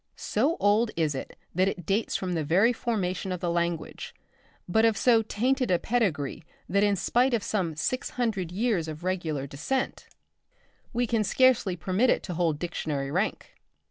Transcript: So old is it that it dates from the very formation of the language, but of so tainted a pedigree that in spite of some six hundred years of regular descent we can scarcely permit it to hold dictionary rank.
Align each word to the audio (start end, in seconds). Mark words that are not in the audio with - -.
So 0.15 0.57
old 0.59 0.89
is 0.95 1.13
it 1.13 1.37
that 1.53 1.67
it 1.67 1.85
dates 1.85 2.15
from 2.15 2.33
the 2.33 2.43
very 2.43 2.73
formation 2.73 3.31
of 3.31 3.39
the 3.39 3.51
language, 3.51 4.15
but 4.67 4.83
of 4.83 4.97
so 4.97 5.21
tainted 5.21 5.69
a 5.69 5.77
pedigree 5.77 6.43
that 6.67 6.81
in 6.83 6.95
spite 6.95 7.35
of 7.35 7.43
some 7.43 7.75
six 7.75 8.09
hundred 8.09 8.51
years 8.51 8.87
of 8.87 9.03
regular 9.03 9.45
descent 9.45 10.07
we 10.91 11.05
can 11.05 11.23
scarcely 11.23 11.75
permit 11.75 12.09
it 12.09 12.23
to 12.23 12.33
hold 12.33 12.57
dictionary 12.57 13.11
rank. 13.11 13.53